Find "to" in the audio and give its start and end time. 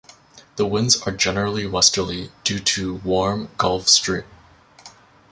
2.57-2.95